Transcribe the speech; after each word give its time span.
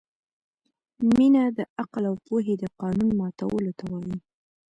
مینه 1.15 1.43
د 1.57 1.59
عقل 1.79 2.03
او 2.09 2.15
پوهې 2.25 2.55
د 2.61 2.65
قانون 2.79 3.09
ماتولو 3.19 3.71
ته 3.79 3.85
وايي. 3.91 4.17